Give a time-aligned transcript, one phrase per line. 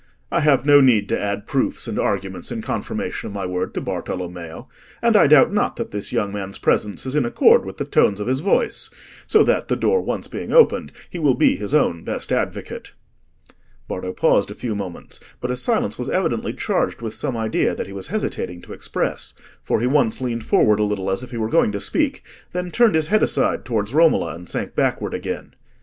[0.31, 3.81] "I have no need to add proofs and arguments in confirmation of my word to
[3.83, 4.67] Bartolommeo.
[4.99, 8.19] And I doubt not that this young man's presence is in accord with the tones
[8.19, 8.89] of his voice,
[9.27, 12.93] so that, the door being once opened, he will be his own best advocate."
[13.87, 17.85] Bardo paused a few moments, but his silence was evidently charged with some idea that
[17.85, 21.37] he was hesitating to express, for he once leaned forward a little as if he
[21.37, 22.23] were going to speak,
[22.53, 25.53] then turned his head aside towards Romola and sank backward again.